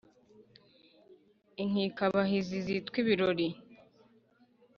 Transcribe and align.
inkikabahizi 1.61 2.55
zitwa 2.65 2.95
ibirori 3.03 3.47